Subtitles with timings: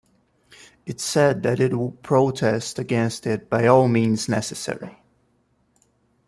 [0.87, 4.97] It said that it will protest against it by all means necessary.